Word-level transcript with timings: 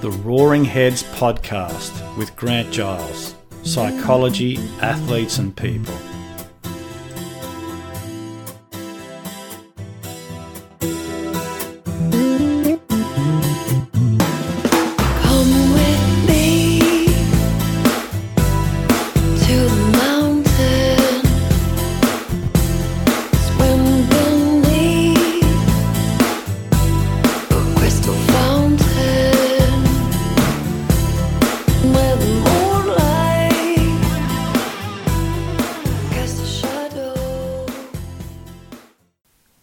the 0.00 0.10
Roaring 0.10 0.64
Heads 0.64 1.02
podcast 1.02 2.16
with 2.16 2.34
Grant 2.34 2.72
Giles, 2.72 3.34
psychology, 3.64 4.56
athletes, 4.80 5.36
and 5.36 5.54
people. 5.54 5.94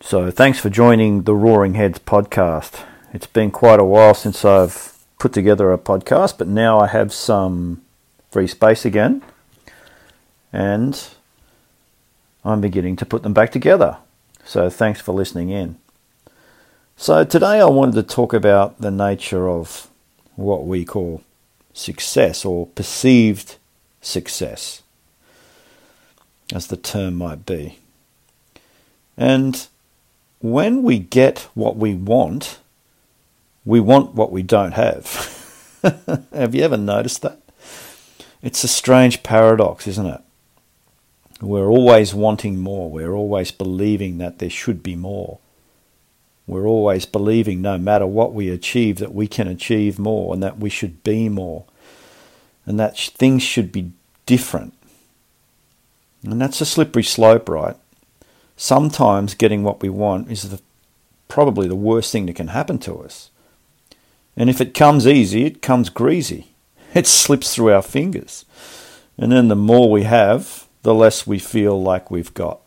So, 0.07 0.31
thanks 0.31 0.57
for 0.57 0.69
joining 0.69 1.23
the 1.23 1.35
Roaring 1.35 1.73
Heads 1.73 1.99
podcast. 1.99 2.81
It's 3.13 3.27
been 3.27 3.51
quite 3.51 3.81
a 3.81 3.83
while 3.83 4.13
since 4.13 4.45
I've 4.45 4.93
put 5.19 5.33
together 5.33 5.73
a 5.73 5.77
podcast, 5.77 6.37
but 6.37 6.47
now 6.47 6.79
I 6.79 6.87
have 6.87 7.11
some 7.11 7.81
free 8.31 8.47
space 8.47 8.85
again, 8.85 9.21
and 10.53 11.09
I'm 12.45 12.61
beginning 12.61 12.95
to 12.95 13.05
put 13.05 13.23
them 13.23 13.33
back 13.33 13.51
together. 13.51 13.97
So, 14.45 14.69
thanks 14.69 15.01
for 15.01 15.11
listening 15.11 15.49
in. 15.49 15.77
So, 16.95 17.25
today 17.25 17.59
I 17.59 17.65
wanted 17.65 17.95
to 17.95 18.03
talk 18.03 18.31
about 18.31 18.79
the 18.79 18.91
nature 18.91 19.49
of 19.49 19.89
what 20.37 20.65
we 20.65 20.85
call 20.85 21.21
success 21.73 22.45
or 22.45 22.67
perceived 22.67 23.57
success, 23.99 24.83
as 26.55 26.67
the 26.67 26.77
term 26.77 27.15
might 27.15 27.45
be. 27.45 27.79
And 29.17 29.67
when 30.39 30.83
we 30.83 30.99
get 30.99 31.47
what 31.53 31.77
we 31.77 31.93
want, 31.93 32.59
we 33.65 33.79
want 33.79 34.13
what 34.13 34.31
we 34.31 34.43
don't 34.43 34.73
have. 34.73 35.79
have 36.33 36.55
you 36.55 36.63
ever 36.63 36.77
noticed 36.77 37.21
that? 37.21 37.39
It's 38.41 38.63
a 38.63 38.67
strange 38.67 39.23
paradox, 39.23 39.87
isn't 39.87 40.05
it? 40.05 40.21
We're 41.41 41.69
always 41.69 42.13
wanting 42.13 42.59
more. 42.59 42.89
We're 42.89 43.13
always 43.13 43.51
believing 43.51 44.17
that 44.17 44.39
there 44.39 44.49
should 44.49 44.81
be 44.81 44.95
more. 44.95 45.39
We're 46.47 46.65
always 46.65 47.05
believing, 47.05 47.61
no 47.61 47.77
matter 47.77 48.07
what 48.07 48.33
we 48.33 48.49
achieve, 48.49 48.99
that 48.99 49.13
we 49.13 49.27
can 49.27 49.47
achieve 49.47 49.99
more 49.99 50.33
and 50.33 50.41
that 50.41 50.57
we 50.59 50.69
should 50.69 51.03
be 51.03 51.29
more 51.29 51.65
and 52.65 52.79
that 52.79 52.97
things 52.97 53.41
should 53.41 53.71
be 53.71 53.91
different. 54.25 54.73
And 56.23 56.39
that's 56.39 56.61
a 56.61 56.65
slippery 56.65 57.03
slope, 57.03 57.49
right? 57.49 57.77
Sometimes 58.57 59.35
getting 59.35 59.63
what 59.63 59.81
we 59.81 59.87
want 59.87 60.29
is 60.29 60.49
the, 60.49 60.59
probably 61.29 61.67
the 61.67 61.75
worst 61.75 62.11
thing 62.11 62.25
that 62.25 62.35
can 62.35 62.49
happen 62.49 62.79
to 62.79 62.97
us. 62.97 63.29
And 64.35 64.49
if 64.49 64.59
it 64.59 64.73
comes 64.73 65.07
easy, 65.07 65.45
it 65.45 65.61
comes 65.61 65.89
greasy. 65.89 66.51
It 66.93 67.05
slips 67.05 67.53
through 67.53 67.73
our 67.73 67.81
fingers. 67.83 68.45
And 69.17 69.31
then 69.31 69.49
the 69.49 69.55
more 69.55 69.91
we 69.91 70.03
have, 70.03 70.67
the 70.81 70.95
less 70.95 71.27
we 71.27 71.37
feel 71.37 71.79
like 71.79 72.09
we've 72.09 72.33
got. 72.33 72.59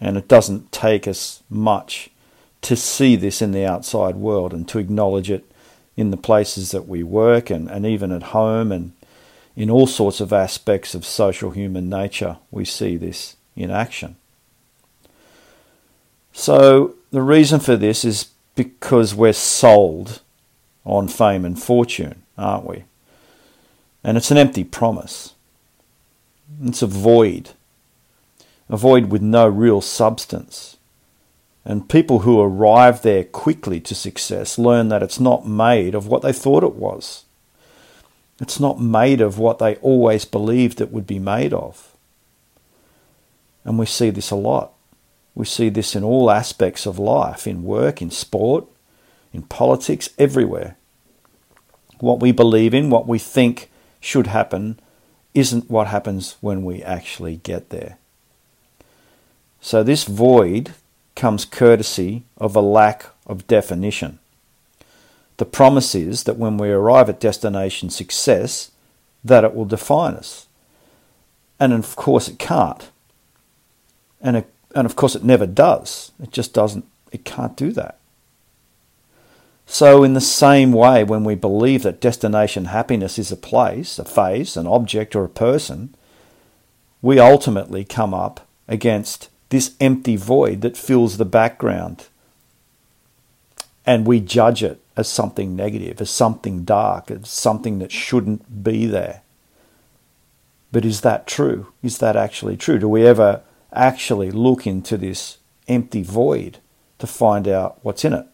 And 0.00 0.16
it 0.16 0.28
doesn't 0.28 0.72
take 0.72 1.06
us 1.06 1.42
much 1.48 2.10
to 2.62 2.76
see 2.76 3.16
this 3.16 3.40
in 3.40 3.52
the 3.52 3.64
outside 3.64 4.16
world 4.16 4.52
and 4.52 4.68
to 4.68 4.78
acknowledge 4.78 5.30
it 5.30 5.50
in 5.96 6.10
the 6.10 6.16
places 6.16 6.72
that 6.72 6.88
we 6.88 7.02
work 7.02 7.50
and, 7.50 7.70
and 7.70 7.86
even 7.86 8.10
at 8.12 8.34
home 8.34 8.72
and 8.72 8.92
in 9.56 9.70
all 9.70 9.86
sorts 9.86 10.20
of 10.20 10.32
aspects 10.32 10.94
of 10.94 11.06
social 11.06 11.52
human 11.52 11.88
nature. 11.88 12.38
We 12.50 12.64
see 12.64 12.96
this 12.96 13.36
in 13.56 13.70
action. 13.70 14.16
So, 16.32 16.94
the 17.10 17.22
reason 17.22 17.60
for 17.60 17.76
this 17.76 18.04
is 18.04 18.28
because 18.54 19.14
we're 19.14 19.32
sold 19.32 20.20
on 20.84 21.08
fame 21.08 21.44
and 21.44 21.60
fortune, 21.60 22.22
aren't 22.38 22.66
we? 22.66 22.84
And 24.02 24.16
it's 24.16 24.30
an 24.30 24.38
empty 24.38 24.64
promise. 24.64 25.34
It's 26.62 26.82
a 26.82 26.86
void, 26.86 27.50
a 28.68 28.76
void 28.76 29.06
with 29.06 29.22
no 29.22 29.48
real 29.48 29.80
substance. 29.80 30.76
And 31.64 31.88
people 31.88 32.20
who 32.20 32.40
arrive 32.40 33.02
there 33.02 33.24
quickly 33.24 33.80
to 33.80 33.94
success 33.94 34.58
learn 34.58 34.88
that 34.88 35.02
it's 35.02 35.20
not 35.20 35.46
made 35.46 35.94
of 35.94 36.06
what 36.06 36.22
they 36.22 36.32
thought 36.32 36.64
it 36.64 36.74
was. 36.74 37.24
It's 38.40 38.58
not 38.58 38.80
made 38.80 39.20
of 39.20 39.38
what 39.38 39.58
they 39.58 39.76
always 39.76 40.24
believed 40.24 40.80
it 40.80 40.90
would 40.90 41.06
be 41.06 41.18
made 41.18 41.52
of. 41.52 41.94
And 43.64 43.78
we 43.78 43.84
see 43.84 44.08
this 44.08 44.30
a 44.30 44.36
lot. 44.36 44.72
We 45.34 45.46
see 45.46 45.68
this 45.68 45.94
in 45.94 46.04
all 46.04 46.30
aspects 46.30 46.86
of 46.86 46.98
life, 46.98 47.46
in 47.46 47.62
work, 47.62 48.02
in 48.02 48.10
sport, 48.10 48.66
in 49.32 49.42
politics, 49.42 50.10
everywhere. 50.18 50.76
What 52.00 52.20
we 52.20 52.32
believe 52.32 52.74
in, 52.74 52.90
what 52.90 53.06
we 53.06 53.18
think 53.18 53.70
should 54.00 54.26
happen, 54.26 54.80
isn't 55.34 55.70
what 55.70 55.86
happens 55.86 56.36
when 56.40 56.64
we 56.64 56.82
actually 56.82 57.36
get 57.36 57.70
there. 57.70 57.98
So 59.60 59.82
this 59.82 60.04
void 60.04 60.72
comes 61.14 61.44
courtesy 61.44 62.24
of 62.38 62.56
a 62.56 62.60
lack 62.60 63.06
of 63.26 63.46
definition. 63.46 64.18
The 65.36 65.44
promise 65.44 65.94
is 65.94 66.24
that 66.24 66.36
when 66.36 66.58
we 66.58 66.70
arrive 66.70 67.08
at 67.08 67.20
destination 67.20 67.90
success, 67.90 68.70
that 69.24 69.44
it 69.44 69.54
will 69.54 69.64
define 69.64 70.14
us. 70.14 70.46
And 71.58 71.72
of 71.72 71.94
course 71.94 72.28
it 72.28 72.38
can't. 72.38 72.90
And, 74.20 74.38
it, 74.38 74.52
and 74.74 74.86
of 74.86 74.96
course, 74.96 75.14
it 75.14 75.24
never 75.24 75.46
does. 75.46 76.12
It 76.22 76.30
just 76.30 76.54
doesn't, 76.54 76.84
it 77.12 77.24
can't 77.24 77.56
do 77.56 77.72
that. 77.72 77.98
So, 79.66 80.02
in 80.02 80.14
the 80.14 80.20
same 80.20 80.72
way, 80.72 81.04
when 81.04 81.22
we 81.22 81.36
believe 81.36 81.84
that 81.84 82.00
destination 82.00 82.66
happiness 82.66 83.18
is 83.18 83.30
a 83.30 83.36
place, 83.36 84.00
a 84.00 84.04
phase, 84.04 84.56
an 84.56 84.66
object, 84.66 85.14
or 85.14 85.24
a 85.24 85.28
person, 85.28 85.94
we 87.00 87.20
ultimately 87.20 87.84
come 87.84 88.12
up 88.12 88.46
against 88.66 89.28
this 89.50 89.74
empty 89.80 90.16
void 90.16 90.60
that 90.62 90.76
fills 90.76 91.16
the 91.16 91.24
background. 91.24 92.08
And 93.86 94.06
we 94.06 94.20
judge 94.20 94.62
it 94.62 94.80
as 94.96 95.08
something 95.08 95.54
negative, 95.54 96.00
as 96.00 96.10
something 96.10 96.64
dark, 96.64 97.10
as 97.10 97.28
something 97.28 97.78
that 97.78 97.92
shouldn't 97.92 98.64
be 98.64 98.86
there. 98.86 99.22
But 100.72 100.84
is 100.84 101.00
that 101.02 101.26
true? 101.26 101.72
Is 101.82 101.98
that 101.98 102.16
actually 102.16 102.56
true? 102.56 102.78
Do 102.78 102.88
we 102.88 103.06
ever 103.06 103.42
actually 103.72 104.30
look 104.30 104.66
into 104.66 104.96
this 104.96 105.38
empty 105.68 106.02
void 106.02 106.58
to 106.98 107.06
find 107.06 107.48
out 107.48 107.78
what's 107.82 108.04
in 108.04 108.12
it. 108.12 108.26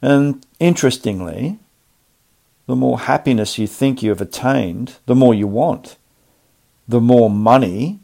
And 0.00 0.44
interestingly, 0.60 1.58
the 2.66 2.76
more 2.76 3.00
happiness 3.00 3.58
you 3.58 3.66
think 3.66 4.02
you 4.02 4.10
have 4.10 4.20
attained, 4.20 4.96
the 5.06 5.14
more 5.14 5.34
you 5.34 5.46
want. 5.46 5.96
The 6.88 7.00
more 7.00 7.30
money 7.30 8.00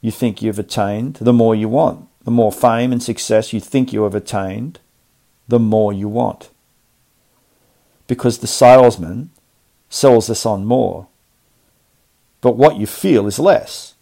you 0.00 0.10
think 0.10 0.42
you've 0.42 0.58
attained, 0.58 1.14
the 1.16 1.32
more 1.32 1.54
you 1.54 1.68
want. 1.68 2.08
The 2.24 2.30
more 2.30 2.52
fame 2.52 2.92
and 2.92 3.02
success 3.02 3.52
you 3.52 3.60
think 3.60 3.92
you 3.92 4.02
have 4.04 4.14
attained, 4.14 4.80
the 5.48 5.58
more 5.58 5.92
you 5.92 6.08
want. 6.08 6.50
Because 8.06 8.38
the 8.38 8.46
salesman 8.46 9.30
sells 9.88 10.28
us 10.30 10.46
on 10.46 10.64
more. 10.64 11.08
But 12.40 12.56
what 12.56 12.76
you 12.76 12.86
feel 12.86 13.26
is 13.26 13.38
less. 13.38 13.95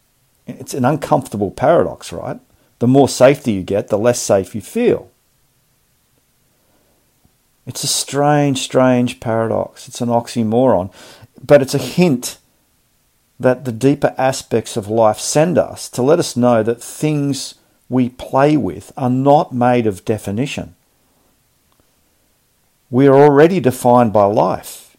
It's 0.46 0.74
an 0.74 0.84
uncomfortable 0.84 1.50
paradox, 1.50 2.12
right? 2.12 2.38
The 2.78 2.86
more 2.86 3.08
safety 3.08 3.52
you 3.52 3.62
get, 3.62 3.88
the 3.88 3.98
less 3.98 4.20
safe 4.20 4.54
you 4.54 4.60
feel. 4.60 5.10
It's 7.66 7.82
a 7.82 7.88
strange, 7.88 8.58
strange 8.58 9.20
paradox. 9.20 9.88
It's 9.88 10.00
an 10.00 10.10
oxymoron. 10.10 10.92
But 11.42 11.62
it's 11.62 11.74
a 11.74 11.78
hint 11.78 12.38
that 13.40 13.64
the 13.64 13.72
deeper 13.72 14.14
aspects 14.18 14.76
of 14.76 14.88
life 14.88 15.18
send 15.18 15.58
us 15.58 15.88
to 15.90 16.02
let 16.02 16.18
us 16.18 16.36
know 16.36 16.62
that 16.62 16.82
things 16.82 17.54
we 17.88 18.08
play 18.08 18.56
with 18.56 18.92
are 18.96 19.10
not 19.10 19.52
made 19.52 19.86
of 19.86 20.04
definition. 20.04 20.74
We 22.90 23.06
are 23.06 23.16
already 23.16 23.60
defined 23.60 24.12
by 24.12 24.24
life. 24.24 24.96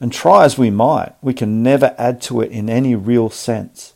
And 0.00 0.12
try 0.12 0.44
as 0.44 0.58
we 0.58 0.70
might, 0.70 1.14
we 1.22 1.32
can 1.32 1.62
never 1.62 1.94
add 1.96 2.20
to 2.22 2.40
it 2.40 2.50
in 2.50 2.68
any 2.68 2.94
real 2.94 3.30
sense. 3.30 3.94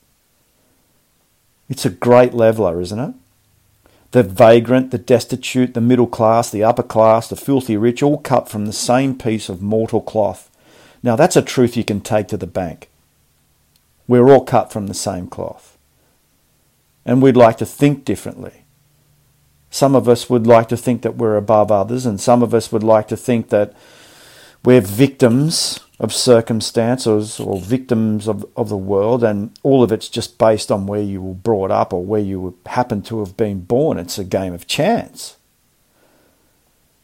It's 1.70 1.86
a 1.86 1.90
great 1.90 2.34
leveler, 2.34 2.80
isn't 2.80 2.98
it? 2.98 3.14
The 4.10 4.24
vagrant, 4.24 4.90
the 4.90 4.98
destitute, 4.98 5.72
the 5.72 5.80
middle 5.80 6.08
class, 6.08 6.50
the 6.50 6.64
upper 6.64 6.82
class, 6.82 7.28
the 7.28 7.36
filthy 7.36 7.76
rich, 7.76 8.02
all 8.02 8.18
cut 8.18 8.48
from 8.48 8.66
the 8.66 8.72
same 8.72 9.16
piece 9.16 9.48
of 9.48 9.62
mortal 9.62 10.00
cloth. 10.00 10.50
Now, 11.00 11.14
that's 11.14 11.36
a 11.36 11.42
truth 11.42 11.76
you 11.76 11.84
can 11.84 12.00
take 12.00 12.26
to 12.28 12.36
the 12.36 12.46
bank. 12.46 12.90
We're 14.08 14.28
all 14.28 14.44
cut 14.44 14.72
from 14.72 14.88
the 14.88 14.94
same 14.94 15.28
cloth. 15.28 15.78
And 17.06 17.22
we'd 17.22 17.36
like 17.36 17.56
to 17.58 17.66
think 17.66 18.04
differently. 18.04 18.64
Some 19.70 19.94
of 19.94 20.08
us 20.08 20.28
would 20.28 20.48
like 20.48 20.68
to 20.70 20.76
think 20.76 21.02
that 21.02 21.16
we're 21.16 21.36
above 21.36 21.70
others, 21.70 22.04
and 22.04 22.20
some 22.20 22.42
of 22.42 22.52
us 22.52 22.72
would 22.72 22.82
like 22.82 23.06
to 23.08 23.16
think 23.16 23.50
that 23.50 23.72
we're 24.64 24.80
victims 24.80 25.80
of 25.98 26.14
circumstances 26.14 27.38
or 27.38 27.60
victims 27.60 28.26
of, 28.26 28.44
of 28.56 28.68
the 28.68 28.76
world, 28.76 29.22
and 29.22 29.50
all 29.62 29.82
of 29.82 29.92
it's 29.92 30.08
just 30.08 30.38
based 30.38 30.72
on 30.72 30.86
where 30.86 31.02
you 31.02 31.20
were 31.20 31.34
brought 31.34 31.70
up 31.70 31.92
or 31.92 32.04
where 32.04 32.20
you 32.20 32.56
happen 32.66 33.02
to 33.02 33.20
have 33.20 33.36
been 33.36 33.60
born. 33.60 33.98
It's 33.98 34.18
a 34.18 34.24
game 34.24 34.54
of 34.54 34.66
chance. 34.66 35.36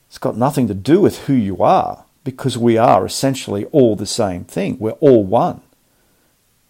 It's 0.08 0.18
got 0.18 0.36
nothing 0.36 0.66
to 0.68 0.74
do 0.74 1.00
with 1.00 1.26
who 1.26 1.34
you 1.34 1.62
are 1.62 2.04
because 2.24 2.56
we 2.56 2.78
are 2.78 3.04
essentially 3.04 3.66
all 3.66 3.96
the 3.96 4.06
same 4.06 4.44
thing. 4.44 4.78
We're 4.78 4.92
all 4.92 5.24
one. 5.24 5.60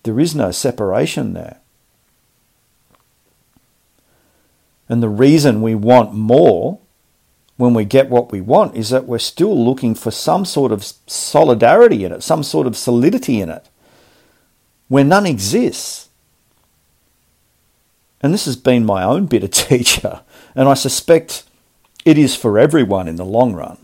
There 0.02 0.18
is 0.18 0.34
no 0.34 0.50
separation 0.50 1.32
there. 1.32 1.60
And 4.88 5.02
the 5.02 5.08
reason 5.08 5.62
we 5.62 5.74
want 5.74 6.12
more 6.12 6.80
when 7.56 7.72
we 7.72 7.84
get 7.84 8.10
what 8.10 8.30
we 8.30 8.40
want 8.40 8.76
is 8.76 8.90
that 8.90 9.06
we're 9.06 9.18
still 9.18 9.64
looking 9.64 9.94
for 9.94 10.10
some 10.10 10.44
sort 10.44 10.72
of 10.72 10.84
solidarity 11.06 12.04
in 12.04 12.12
it, 12.12 12.22
some 12.22 12.42
sort 12.42 12.66
of 12.66 12.76
solidity 12.76 13.40
in 13.40 13.48
it, 13.48 13.68
where 14.88 15.04
none 15.04 15.26
exists. 15.26 16.08
And 18.22 18.34
this 18.34 18.44
has 18.44 18.56
been 18.56 18.84
my 18.84 19.02
own 19.02 19.26
bitter 19.26 19.48
teacher, 19.48 20.20
and 20.54 20.68
I 20.68 20.74
suspect 20.74 21.44
it 22.04 22.18
is 22.18 22.36
for 22.36 22.58
everyone 22.58 23.08
in 23.08 23.16
the 23.16 23.24
long 23.24 23.54
run. 23.54 23.78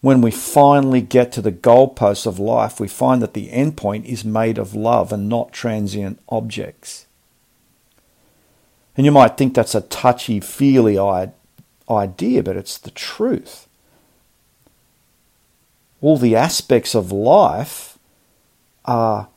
When 0.00 0.20
we 0.20 0.30
finally 0.30 1.00
get 1.00 1.30
to 1.32 1.42
the 1.42 1.52
goalposts 1.52 2.26
of 2.26 2.38
life, 2.38 2.80
we 2.80 2.88
find 2.88 3.22
that 3.22 3.34
the 3.34 3.48
endpoint 3.50 4.04
is 4.04 4.24
made 4.24 4.58
of 4.58 4.74
love 4.74 5.12
and 5.12 5.28
not 5.28 5.52
transient 5.52 6.18
objects. 6.28 7.06
And 8.96 9.06
you 9.06 9.12
might 9.12 9.36
think 9.36 9.54
that's 9.54 9.76
a 9.76 9.80
touchy 9.82 10.40
feely 10.40 10.98
idea, 11.90 12.42
but 12.42 12.56
it's 12.56 12.78
the 12.78 12.90
truth. 12.90 13.68
All 16.00 16.16
the 16.16 16.36
aspects 16.36 16.94
of 16.94 17.12
life 17.12 17.98
are 18.84 19.28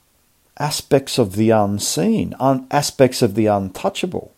aspects 0.58 1.18
of 1.18 1.36
the 1.36 1.52
unseen, 1.52 2.34
un- 2.40 2.68
aspects 2.72 3.22
of 3.22 3.36
the 3.36 3.46
untouchable. 3.46 4.34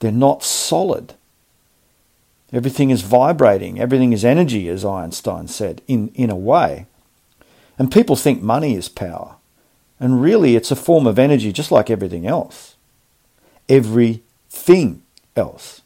They're 0.00 0.12
not 0.12 0.42
solid. 0.42 1.14
Everything 2.52 2.90
is 2.90 3.02
vibrating, 3.02 3.80
everything 3.80 4.12
is 4.12 4.24
energy, 4.24 4.68
as 4.68 4.84
Einstein 4.84 5.48
said, 5.48 5.82
in, 5.88 6.08
in 6.14 6.30
a 6.30 6.36
way. 6.36 6.86
And 7.78 7.90
people 7.90 8.16
think 8.16 8.42
money 8.42 8.74
is 8.74 8.88
power. 8.88 9.36
And 9.98 10.20
really, 10.20 10.54
it's 10.54 10.70
a 10.70 10.76
form 10.76 11.06
of 11.06 11.18
energy 11.18 11.52
just 11.52 11.72
like 11.72 11.90
everything 11.90 12.26
else. 12.26 12.76
Everything 13.68 15.02
else. 15.34 15.80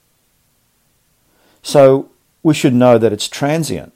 So 1.69 2.09
we 2.43 2.55
should 2.55 2.73
know 2.73 2.97
that 2.97 3.13
it's 3.13 3.29
transient. 3.29 3.93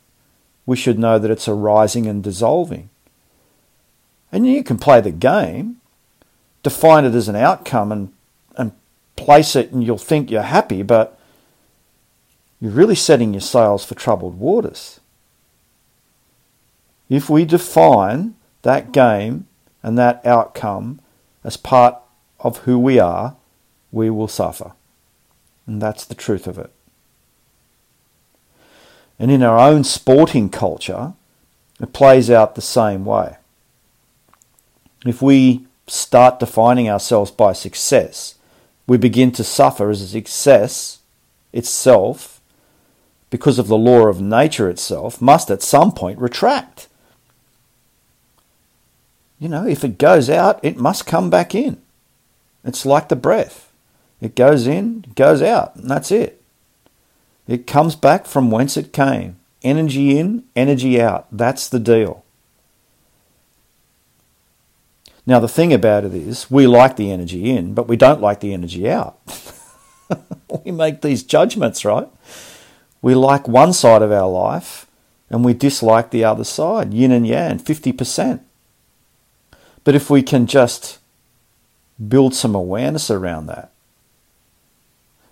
We 0.66 0.76
should 0.76 0.98
know 0.98 1.19
that 1.19 1.30
it's 1.30 1.48
arising 1.48 2.04
and 2.06 2.22
dissolving. 2.22 2.90
And 4.30 4.46
you 4.46 4.62
can 4.62 4.76
play 4.76 5.00
the 5.00 5.10
game, 5.10 5.80
define 6.62 7.06
it 7.06 7.14
as 7.14 7.28
an 7.28 7.34
outcome 7.34 7.90
and, 7.90 8.12
and 8.58 8.72
place 9.16 9.56
it, 9.56 9.72
and 9.72 9.82
you'll 9.82 9.96
think 9.96 10.30
you're 10.30 10.42
happy, 10.42 10.82
but 10.82 11.19
you're 12.60 12.72
really 12.72 12.94
setting 12.94 13.32
your 13.32 13.40
sails 13.40 13.86
for 13.86 13.94
troubled 13.94 14.38
waters. 14.38 15.00
If 17.08 17.30
we 17.30 17.46
define 17.46 18.34
that 18.60 18.92
game 18.92 19.46
and 19.82 19.96
that 19.96 20.20
outcome 20.26 21.00
as 21.42 21.56
part 21.56 21.96
of 22.38 22.58
who 22.58 22.78
we 22.78 22.98
are, 22.98 23.34
we 23.90 24.10
will 24.10 24.28
suffer. 24.28 24.72
And 25.66 25.80
that's 25.80 26.04
the 26.04 26.14
truth 26.14 26.46
of 26.46 26.58
it. 26.58 26.70
And 29.22 29.30
in 29.30 29.44
our 29.44 29.56
own 29.56 29.84
sporting 29.84 30.50
culture, 30.50 31.12
it 31.80 31.92
plays 31.92 32.28
out 32.28 32.56
the 32.56 32.60
same 32.60 33.04
way. 33.04 33.36
If 35.06 35.22
we 35.22 35.64
start 35.86 36.40
defining 36.40 36.90
ourselves 36.90 37.30
by 37.30 37.52
success, 37.52 38.34
we 38.88 38.96
begin 38.96 39.30
to 39.32 39.44
suffer 39.44 39.90
as 39.90 40.10
success 40.10 40.98
itself 41.52 42.40
because 43.30 43.60
of 43.60 43.69
the 43.69 43.78
law 43.78 44.08
of 44.08 44.20
nature 44.20 44.69
itself, 44.69 45.22
must 45.22 45.52
at 45.52 45.62
some 45.62 45.92
point 45.92 46.19
retract. 46.19 46.88
You 49.38 49.48
know, 49.48 49.64
if 49.69 49.84
it 49.84 49.98
goes 49.98 50.28
out, 50.28 50.58
it 50.64 50.76
must 50.76 51.06
come 51.06 51.30
back 51.30 51.54
in. 51.54 51.80
It's 52.64 52.84
like 52.84 53.08
the 53.08 53.14
breath. 53.14 53.72
It 54.20 54.34
goes 54.34 54.66
in, 54.66 55.04
goes 55.14 55.42
out, 55.42 55.76
and 55.76 55.88
that's 55.88 56.10
it. 56.10 56.41
It 57.46 57.66
comes 57.66 57.96
back 57.96 58.26
from 58.26 58.50
whence 58.50 58.76
it 58.76 58.92
came. 58.92 59.36
Energy 59.62 60.18
in, 60.18 60.44
energy 60.56 61.00
out. 61.00 61.26
That's 61.30 61.68
the 61.68 61.80
deal. 61.80 62.24
Now, 65.24 65.38
the 65.38 65.48
thing 65.48 65.72
about 65.72 66.04
it 66.04 66.14
is, 66.14 66.50
we 66.50 66.66
like 66.66 66.96
the 66.96 67.12
energy 67.12 67.50
in, 67.50 67.74
but 67.74 67.86
we 67.86 67.96
don't 67.96 68.20
like 68.20 68.40
the 68.40 68.52
energy 68.52 68.88
out. 68.90 69.18
we 70.64 70.72
make 70.72 71.00
these 71.00 71.22
judgments, 71.22 71.84
right? 71.84 72.08
We 73.00 73.14
like 73.14 73.46
one 73.46 73.72
side 73.72 74.02
of 74.02 74.12
our 74.12 74.28
life 74.28 74.86
and 75.30 75.44
we 75.44 75.54
dislike 75.54 76.10
the 76.10 76.24
other 76.24 76.44
side, 76.44 76.92
yin 76.92 77.12
and 77.12 77.26
yang, 77.26 77.58
50%. 77.58 78.40
But 79.84 79.94
if 79.94 80.10
we 80.10 80.22
can 80.22 80.46
just 80.46 80.98
build 82.08 82.34
some 82.34 82.54
awareness 82.54 83.10
around 83.10 83.46
that, 83.46 83.71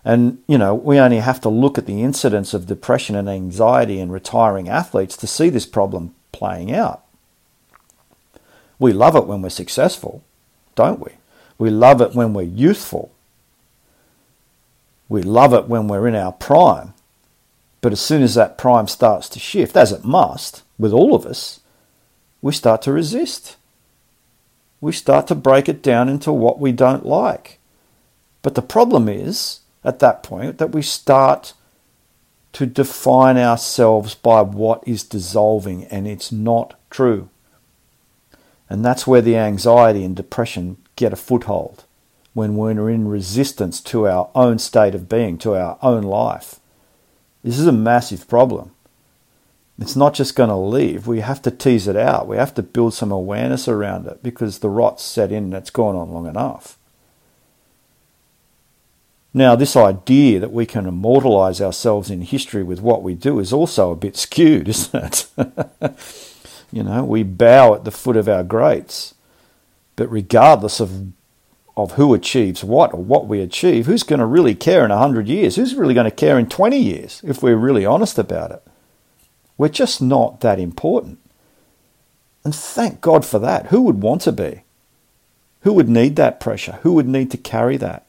and, 0.04 0.38
you 0.46 0.56
know, 0.56 0.74
we 0.74 0.98
only 0.98 1.18
have 1.18 1.40
to 1.42 1.48
look 1.48 1.76
at 1.76 1.86
the 1.86 2.02
incidence 2.02 2.54
of 2.54 2.66
depression 2.66 3.16
and 3.16 3.28
anxiety 3.28 3.98
in 3.98 4.10
retiring 4.10 4.68
athletes 4.68 5.16
to 5.18 5.26
see 5.26 5.50
this 5.50 5.66
problem 5.66 6.14
playing 6.32 6.72
out. 6.72 7.04
We 8.78 8.92
love 8.92 9.14
it 9.14 9.26
when 9.26 9.42
we're 9.42 9.50
successful, 9.50 10.24
don't 10.74 11.00
we? 11.00 11.12
We 11.58 11.68
love 11.68 12.00
it 12.00 12.14
when 12.14 12.32
we're 12.32 12.42
youthful. 12.42 13.12
We 15.10 15.22
love 15.22 15.52
it 15.52 15.68
when 15.68 15.86
we're 15.86 16.06
in 16.06 16.14
our 16.14 16.32
prime. 16.32 16.94
But 17.82 17.92
as 17.92 18.00
soon 18.00 18.22
as 18.22 18.34
that 18.34 18.56
prime 18.56 18.88
starts 18.88 19.28
to 19.30 19.38
shift, 19.38 19.76
as 19.76 19.92
it 19.92 20.04
must 20.04 20.62
with 20.78 20.92
all 20.92 21.14
of 21.14 21.26
us, 21.26 21.60
we 22.40 22.52
start 22.52 22.80
to 22.82 22.92
resist. 22.92 23.56
We 24.80 24.92
start 24.92 25.26
to 25.26 25.34
break 25.34 25.68
it 25.68 25.82
down 25.82 26.08
into 26.08 26.32
what 26.32 26.58
we 26.58 26.72
don't 26.72 27.04
like. 27.04 27.58
But 28.40 28.54
the 28.54 28.62
problem 28.62 29.08
is, 29.08 29.59
at 29.84 29.98
that 30.00 30.22
point, 30.22 30.58
that 30.58 30.72
we 30.72 30.82
start 30.82 31.54
to 32.52 32.66
define 32.66 33.36
ourselves 33.36 34.14
by 34.14 34.42
what 34.42 34.82
is 34.86 35.04
dissolving, 35.04 35.84
and 35.84 36.06
it's 36.06 36.32
not 36.32 36.78
true. 36.90 37.28
And 38.68 38.84
that's 38.84 39.06
where 39.06 39.22
the 39.22 39.36
anxiety 39.36 40.04
and 40.04 40.14
depression 40.14 40.76
get 40.96 41.12
a 41.12 41.16
foothold 41.16 41.84
when 42.34 42.56
we're 42.56 42.90
in 42.90 43.08
resistance 43.08 43.80
to 43.80 44.06
our 44.06 44.30
own 44.34 44.58
state 44.58 44.94
of 44.94 45.08
being, 45.08 45.38
to 45.38 45.54
our 45.54 45.78
own 45.82 46.02
life. 46.02 46.60
This 47.42 47.58
is 47.58 47.66
a 47.66 47.72
massive 47.72 48.28
problem. 48.28 48.72
It's 49.80 49.96
not 49.96 50.14
just 50.14 50.36
going 50.36 50.50
to 50.50 50.56
leave. 50.56 51.06
We 51.06 51.20
have 51.20 51.40
to 51.42 51.50
tease 51.50 51.88
it 51.88 51.96
out. 51.96 52.28
We 52.28 52.36
have 52.36 52.54
to 52.54 52.62
build 52.62 52.92
some 52.92 53.10
awareness 53.10 53.66
around 53.66 54.06
it 54.06 54.22
because 54.22 54.58
the 54.58 54.68
rot's 54.68 55.02
set 55.02 55.32
in 55.32 55.44
and 55.44 55.54
it's 55.54 55.70
gone 55.70 55.96
on 55.96 56.10
long 56.10 56.26
enough. 56.26 56.76
Now, 59.32 59.54
this 59.54 59.76
idea 59.76 60.40
that 60.40 60.52
we 60.52 60.66
can 60.66 60.86
immortalize 60.86 61.60
ourselves 61.60 62.10
in 62.10 62.22
history 62.22 62.62
with 62.62 62.80
what 62.80 63.02
we 63.02 63.14
do 63.14 63.38
is 63.38 63.52
also 63.52 63.92
a 63.92 63.96
bit 63.96 64.16
skewed, 64.16 64.68
isn't 64.68 64.94
it? 65.38 65.94
you 66.72 66.82
know, 66.82 67.04
we 67.04 67.22
bow 67.22 67.74
at 67.74 67.84
the 67.84 67.92
foot 67.92 68.16
of 68.16 68.28
our 68.28 68.42
greats. 68.42 69.14
But 69.96 70.10
regardless 70.10 70.80
of 70.80 71.12
of 71.76 71.92
who 71.92 72.14
achieves 72.14 72.62
what 72.62 72.92
or 72.92 73.02
what 73.02 73.26
we 73.26 73.40
achieve, 73.40 73.86
who's 73.86 74.02
going 74.02 74.18
to 74.18 74.26
really 74.26 74.54
care 74.54 74.84
in 74.84 74.90
100 74.90 75.28
years? 75.28 75.56
Who's 75.56 75.74
really 75.74 75.94
going 75.94 76.04
to 76.04 76.10
care 76.10 76.38
in 76.38 76.48
20 76.48 76.76
years 76.76 77.20
if 77.24 77.42
we're 77.42 77.56
really 77.56 77.86
honest 77.86 78.18
about 78.18 78.50
it? 78.50 78.62
We're 79.56 79.68
just 79.68 80.02
not 80.02 80.40
that 80.40 80.58
important. 80.58 81.18
And 82.44 82.54
thank 82.54 83.00
God 83.00 83.24
for 83.24 83.38
that. 83.38 83.66
Who 83.66 83.82
would 83.82 84.02
want 84.02 84.22
to 84.22 84.32
be? 84.32 84.62
Who 85.62 85.74
would 85.74 85.88
need 85.88 86.16
that 86.16 86.40
pressure? 86.40 86.78
Who 86.82 86.94
would 86.94 87.08
need 87.08 87.30
to 87.30 87.36
carry 87.36 87.76
that? 87.78 88.06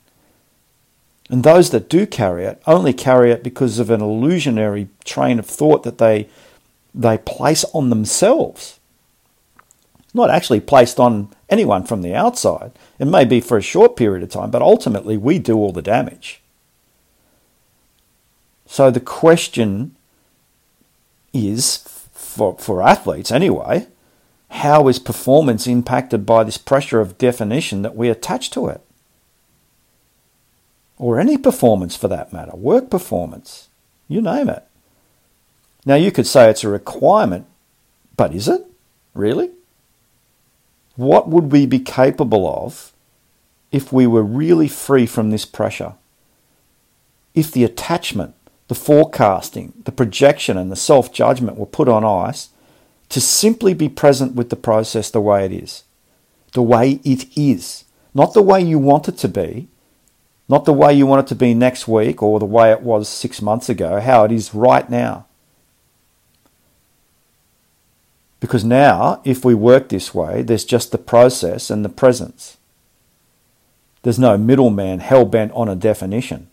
And 1.32 1.44
those 1.44 1.72
that 1.72 1.90
do 1.90 2.06
carry 2.06 2.46
it 2.46 2.62
only 2.68 2.94
carry 2.94 3.32
it 3.32 3.42
because 3.42 3.80
of 3.80 3.90
an 3.90 4.02
illusionary 4.02 4.90
train 5.04 5.40
of 5.40 5.48
thought 5.48 5.82
that 5.82 5.98
they, 5.98 6.28
they 6.94 7.18
place 7.18 7.66
on 7.74 7.90
themselves 7.90 8.80
not 10.14 10.30
actually 10.30 10.60
placed 10.60 11.00
on 11.00 11.30
anyone 11.50 11.86
from 11.86 12.02
the 12.02 12.14
outside. 12.14 12.72
It 13.00 13.06
may 13.06 13.26
be 13.26 13.40
for 13.40 13.58
a 13.58 13.62
short 13.62 13.96
period 13.96 14.24
of 14.24 14.30
time, 14.30 14.52
but 14.52 14.62
ultimately 14.62 15.18
we 15.18 15.40
do 15.40 15.58
all 15.58 15.72
the 15.72 15.82
damage. 15.82 16.42
So 18.66 18.92
the 18.92 19.00
question 19.00 19.96
is, 21.34 21.78
for, 22.14 22.58
for 22.58 22.82
athletes 22.82 23.32
anyway, 23.32 23.88
how 24.50 24.88
is 24.88 25.00
performance 25.00 25.66
impacted 25.66 26.26
by 26.26 26.44
this 26.44 26.58
pressure 26.58 27.00
of 27.00 27.18
definition 27.18 27.82
that 27.82 27.96
we 27.96 28.10
attach 28.10 28.50
to 28.52 28.68
it? 28.68 28.82
Or 31.02 31.20
any 31.20 31.36
performance 31.36 31.96
for 31.96 32.08
that 32.08 32.32
matter, 32.32 32.56
work 32.56 32.92
performance, 32.92 33.70
you 34.08 34.22
name 34.22 34.48
it. 34.48 34.64
Now, 35.84 35.96
you 35.96 36.12
could 36.12 36.28
say 36.28 36.48
it's 36.48 36.64
a 36.64 36.70
requirement, 36.70 37.48
but 38.16 38.36
is 38.36 38.48
it? 38.48 38.64
Really? 39.16 39.50
What 40.96 41.28
would 41.28 41.52
we 41.52 41.66
be 41.66 41.80
capable 41.80 42.48
of 42.48 42.94
if 43.72 43.92
we 43.92 44.06
were 44.06 44.22
really 44.22 44.68
free 44.68 45.08
from 45.08 45.32
this 45.32 45.44
pressure? 45.44 45.96
If 47.34 47.52
the 47.52 47.64
attachment, 47.64 48.36
the 48.68 48.76
forecasting, 48.76 49.74
the 49.86 49.92
projection, 49.92 50.56
and 50.56 50.72
the 50.72 50.76
self 50.76 51.12
judgment 51.12 51.58
were 51.58 51.66
put 51.66 51.90
on 51.90 52.06
ice 52.06 52.50
to 53.10 53.20
simply 53.20 53.74
be 53.74 53.90
present 53.90 54.36
with 54.36 54.52
the 54.52 54.56
process 54.56 55.10
the 55.10 55.20
way 55.20 55.46
it 55.46 55.52
is, 55.52 55.84
the 56.54 56.62
way 56.62 57.00
it 57.04 57.26
is, 57.36 57.86
not 58.14 58.36
the 58.36 58.44
way 58.44 58.62
you 58.62 58.78
want 58.78 59.08
it 59.08 59.18
to 59.18 59.28
be, 59.28 59.68
not 60.52 60.66
the 60.66 60.74
way 60.74 60.94
you 60.94 61.08
want 61.08 61.26
it 61.26 61.30
to 61.30 61.36
be 61.36 61.54
next 61.54 61.88
week 61.88 62.22
or 62.22 62.38
the 62.38 62.46
way 62.46 62.72
it 62.72 62.82
was 62.82 63.08
six 63.08 63.42
months 63.42 63.70
ago, 63.70 64.02
how 64.02 64.26
it 64.26 64.34
is 64.34 64.54
right 64.54 64.88
now. 64.90 65.26
Because 68.42 68.66
now, 68.66 69.22
if 69.24 69.46
we 69.46 69.56
work 69.56 69.88
this 69.88 70.14
way, 70.14 70.42
there's 70.42 70.66
just 70.66 70.92
the 70.92 70.98
process 70.98 71.70
and 71.70 71.86
the 71.86 71.90
presence. 71.90 72.58
There's 74.02 74.20
no 74.20 74.38
middleman 74.38 75.00
hell 75.00 75.24
bent 75.24 75.54
on 75.54 75.70
a 75.70 75.76
definition, 75.76 76.50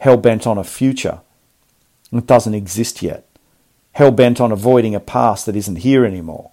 hell 0.00 0.16
bent 0.16 0.46
on 0.46 0.56
a 0.56 0.64
future. 0.64 1.20
It 2.10 2.26
doesn't 2.26 2.54
exist 2.54 3.02
yet. 3.02 3.26
Hell 3.92 4.12
bent 4.12 4.40
on 4.40 4.50
avoiding 4.50 4.94
a 4.94 5.00
past 5.00 5.44
that 5.44 5.56
isn't 5.56 5.76
here 5.76 6.06
anymore. 6.06 6.52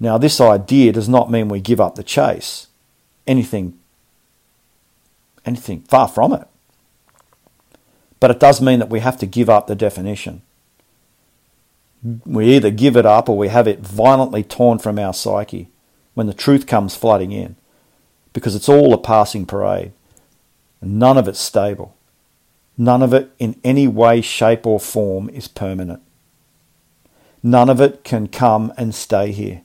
Now, 0.00 0.18
this 0.18 0.40
idea 0.40 0.90
does 0.92 1.08
not 1.08 1.30
mean 1.30 1.48
we 1.48 1.60
give 1.60 1.80
up 1.80 1.94
the 1.94 2.02
chase. 2.02 2.66
Anything, 3.26 3.78
anything 5.44 5.82
far 5.82 6.08
from 6.08 6.32
it. 6.32 6.46
But 8.20 8.30
it 8.30 8.40
does 8.40 8.60
mean 8.60 8.78
that 8.78 8.88
we 8.90 9.00
have 9.00 9.18
to 9.18 9.26
give 9.26 9.50
up 9.50 9.66
the 9.66 9.74
definition. 9.74 10.42
We 12.24 12.54
either 12.54 12.70
give 12.70 12.96
it 12.96 13.04
up 13.04 13.28
or 13.28 13.36
we 13.36 13.48
have 13.48 13.66
it 13.66 13.80
violently 13.80 14.42
torn 14.42 14.78
from 14.78 14.98
our 14.98 15.12
psyche 15.12 15.68
when 16.14 16.26
the 16.26 16.34
truth 16.34 16.66
comes 16.66 16.96
flooding 16.96 17.32
in, 17.32 17.56
because 18.32 18.54
it's 18.54 18.68
all 18.68 18.94
a 18.94 18.98
passing 18.98 19.44
parade. 19.44 19.92
None 20.80 21.18
of 21.18 21.28
it's 21.28 21.40
stable. 21.40 21.96
None 22.78 23.02
of 23.02 23.12
it 23.12 23.32
in 23.38 23.58
any 23.64 23.88
way, 23.88 24.20
shape, 24.20 24.66
or 24.66 24.78
form 24.78 25.28
is 25.30 25.48
permanent. 25.48 26.02
None 27.42 27.68
of 27.68 27.80
it 27.80 28.04
can 28.04 28.28
come 28.28 28.72
and 28.76 28.94
stay 28.94 29.32
here 29.32 29.62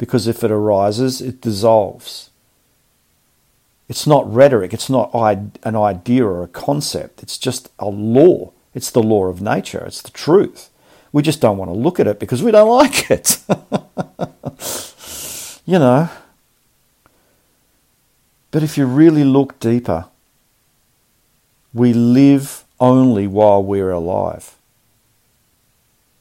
because 0.00 0.26
if 0.26 0.42
it 0.42 0.50
arises, 0.50 1.20
it 1.20 1.42
dissolves. 1.42 2.29
It's 3.90 4.06
not 4.06 4.32
rhetoric, 4.32 4.72
it's 4.72 4.88
not 4.88 5.10
an 5.12 5.74
idea 5.74 6.24
or 6.24 6.44
a 6.44 6.46
concept, 6.46 7.24
it's 7.24 7.36
just 7.36 7.72
a 7.76 7.88
law. 7.88 8.52
It's 8.72 8.88
the 8.88 9.02
law 9.02 9.26
of 9.26 9.42
nature, 9.42 9.82
it's 9.84 10.00
the 10.00 10.12
truth. 10.12 10.70
We 11.10 11.22
just 11.22 11.40
don't 11.40 11.58
want 11.58 11.72
to 11.72 11.76
look 11.76 11.98
at 11.98 12.06
it 12.06 12.20
because 12.20 12.40
we 12.40 12.52
don't 12.52 12.68
like 12.82 13.10
it. 13.10 13.38
you 15.66 15.80
know. 15.80 16.08
But 18.52 18.62
if 18.62 18.78
you 18.78 18.86
really 18.86 19.24
look 19.24 19.58
deeper, 19.58 20.04
we 21.74 21.92
live 21.92 22.62
only 22.78 23.26
while 23.26 23.60
we're 23.60 23.90
alive. 23.90 24.54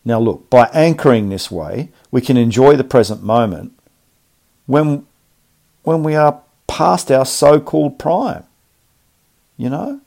Now, 0.04 0.20
look, 0.20 0.50
by 0.50 0.72
anchoring 0.74 1.30
this 1.30 1.52
way, 1.52 1.90
we 2.10 2.22
can 2.22 2.36
enjoy 2.36 2.78
the 2.78 2.84
present 2.84 3.22
moment 3.22 3.74
when, 4.66 5.06
when 5.84 6.02
we 6.02 6.16
are 6.16 6.42
past 6.80 7.12
our 7.12 7.26
so 7.26 7.60
called 7.60 8.00
prime, 8.00 8.46
you 9.58 9.70
know? 9.70 10.00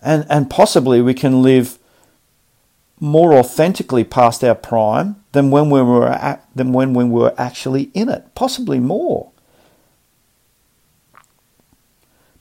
And, 0.00 0.24
and 0.30 0.48
possibly 0.48 1.02
we 1.02 1.12
can 1.12 1.42
live 1.42 1.76
more 3.00 3.34
authentically 3.34 4.04
past 4.04 4.44
our 4.44 4.54
prime 4.54 5.16
than 5.32 5.50
when 5.50 5.70
we 5.70 5.82
were 5.82 6.06
at, 6.06 6.46
than 6.54 6.72
when 6.72 6.94
we 6.94 7.02
were 7.02 7.34
actually 7.36 7.90
in 7.94 8.08
it, 8.08 8.32
possibly 8.36 8.78
more. 8.78 9.32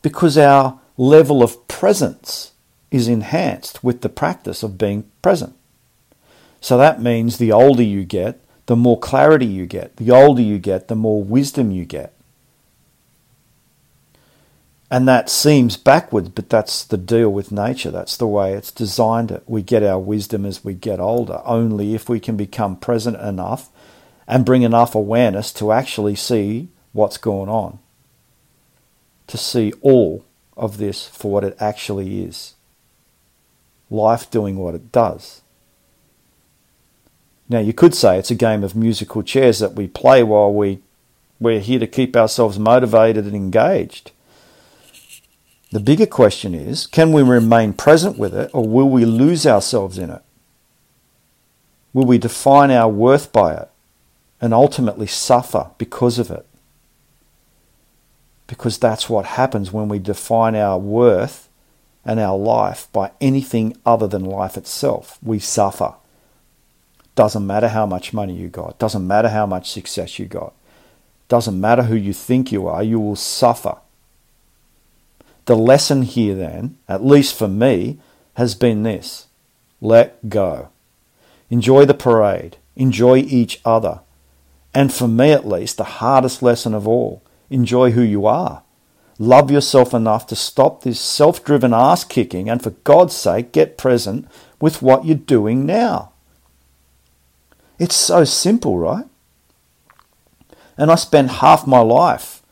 Because 0.04 0.38
our 0.38 0.80
level 0.98 1.42
of 1.42 1.68
presence 1.68 2.52
is 2.92 3.08
enhanced 3.08 3.84
with 3.84 4.02
the 4.02 4.10
practice 4.10 4.62
of 4.62 4.78
being 4.78 5.10
present. 5.24 5.56
So 6.62 6.78
that 6.78 7.02
means 7.02 7.40
the 7.40 7.52
older 7.52 7.82
you 7.82 8.06
get, 8.06 8.40
the 8.68 8.76
more 8.76 9.00
clarity 9.00 9.48
you 9.48 9.66
get. 9.66 9.96
The 9.96 10.12
older 10.12 10.44
you 10.44 10.60
get, 10.60 10.90
the 10.90 10.96
more 10.96 11.24
wisdom 11.24 11.72
you 11.72 11.86
get. 11.86 12.14
And 14.92 15.08
that 15.08 15.30
seems 15.30 15.78
backwards, 15.78 16.30
but 16.30 16.50
that's 16.50 16.84
the 16.84 16.98
deal 16.98 17.30
with 17.30 17.52
nature. 17.52 17.92
That's 17.92 18.18
the 18.18 18.28
way 18.28 18.54
it's 18.54 18.72
designed. 18.72 19.40
We 19.46 19.62
get 19.62 19.84
our 19.84 20.00
wisdom 20.00 20.46
as 20.46 20.64
we 20.66 20.74
get 20.74 21.00
older, 21.00 21.42
only 21.46 21.94
if 21.94 22.10
we 22.10 22.20
can 22.20 22.36
become 22.36 22.76
present 22.76 23.18
enough 23.18 23.70
and 24.28 24.46
bring 24.46 24.64
enough 24.64 24.96
awareness 24.96 25.54
to 25.54 25.72
actually 25.72 26.16
see 26.16 26.70
what's 26.92 27.18
going 27.18 27.50
on. 27.50 27.78
To 29.28 29.38
see 29.38 29.74
all 29.82 30.26
of 30.58 30.78
this 30.78 31.08
for 31.08 31.32
what 31.32 31.44
it 31.44 31.56
actually 31.60 32.24
is. 32.24 32.56
Life 33.92 34.32
doing 34.32 34.58
what 34.58 34.74
it 34.74 34.92
does. 34.92 35.42
Now, 37.48 37.60
you 37.60 37.74
could 37.74 37.94
say 37.94 38.18
it's 38.18 38.32
a 38.32 38.36
game 38.36 38.64
of 38.64 38.76
musical 38.76 39.22
chairs 39.22 39.60
that 39.60 39.74
we 39.74 39.88
play 39.88 40.24
while 40.24 40.54
we, 40.54 40.80
we're 41.40 41.60
here 41.60 41.80
to 41.80 41.88
keep 41.88 42.16
ourselves 42.16 42.58
motivated 42.60 43.26
and 43.26 43.36
engaged. 43.36 44.12
The 45.72 45.80
bigger 45.80 46.06
question 46.06 46.56
is 46.56 46.88
can 46.88 47.12
we 47.12 47.22
remain 47.22 47.74
present 47.74 48.18
with 48.18 48.34
it 48.34 48.50
or 48.54 48.68
will 48.68 48.90
we 48.90 49.06
lose 49.06 49.46
ourselves 49.46 49.98
in 49.98 50.10
it? 50.10 50.22
Will 51.94 52.06
we 52.06 52.18
define 52.18 52.72
our 52.72 52.90
worth 52.90 53.32
by 53.32 53.54
it 53.56 53.70
and 54.42 54.54
ultimately 54.54 55.08
suffer 55.08 55.72
because 55.78 56.20
of 56.20 56.32
it? 56.32 56.46
because 58.50 58.80
that's 58.80 59.08
what 59.08 59.26
happens 59.26 59.72
when 59.72 59.88
we 59.88 60.00
define 60.00 60.56
our 60.56 60.78
worth 60.78 61.48
and 62.04 62.20
our 62.20 62.36
life 62.36 62.88
by 62.92 63.12
anything 63.22 63.78
other 63.86 64.08
than 64.08 64.26
life 64.26 64.58
itself. 64.58 65.20
We 65.22 65.38
suffer. 65.38 65.94
Doesn't 67.14 67.46
matter 67.46 67.68
how 67.68 67.86
much 67.86 68.12
money 68.12 68.34
you 68.34 68.48
got, 68.50 68.80
doesn't 68.80 69.06
matter 69.06 69.30
how 69.30 69.46
much 69.46 69.70
success 69.70 70.18
you 70.18 70.26
got, 70.26 70.54
doesn't 71.28 71.62
matter 71.62 71.84
who 71.84 71.96
you 71.96 72.12
think 72.12 72.52
you 72.52 72.68
are, 72.68 72.82
you 72.82 73.00
will 73.00 73.16
suffer. 73.16 73.78
The 75.50 75.56
lesson 75.56 76.04
here, 76.04 76.36
then, 76.36 76.78
at 76.88 77.04
least 77.04 77.34
for 77.34 77.48
me, 77.48 77.98
has 78.36 78.54
been 78.54 78.84
this 78.84 79.26
let 79.82 80.30
go. 80.30 80.70
Enjoy 81.50 81.86
the 81.86 81.96
parade, 81.96 82.58
enjoy 82.76 83.18
each 83.18 83.60
other. 83.66 84.02
And 84.76 84.94
for 84.94 85.08
me, 85.08 85.32
at 85.32 85.48
least, 85.48 85.78
the 85.78 85.96
hardest 86.06 86.44
lesson 86.44 86.76
of 86.76 86.88
all 86.88 87.24
Enjoy 87.50 87.90
who 87.90 88.04
you 88.04 88.28
are. 88.28 88.62
Love 89.18 89.50
yourself 89.50 89.92
enough 89.92 90.28
to 90.28 90.36
stop 90.36 90.84
this 90.84 91.00
self 91.00 91.44
driven 91.44 91.74
ass 91.74 92.04
kicking 92.04 92.48
and, 92.48 92.62
for 92.62 92.76
God's 92.84 93.16
sake, 93.16 93.52
get 93.52 93.76
present 93.76 94.28
with 94.62 94.84
what 94.84 95.04
you're 95.04 95.16
doing 95.16 95.66
now. 95.66 96.12
It's 97.80 97.96
so 97.96 98.24
simple, 98.24 98.78
right? 98.78 99.08
And 100.78 100.92
I 100.92 100.96
spend 100.96 101.32
half 101.32 101.66
my 101.66 101.80
life 101.80 102.44